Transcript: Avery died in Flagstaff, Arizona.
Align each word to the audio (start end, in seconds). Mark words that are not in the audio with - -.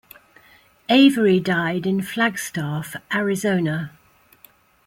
Avery 0.89 1.39
died 1.39 1.85
in 1.85 2.01
Flagstaff, 2.01 2.95
Arizona. 3.13 3.91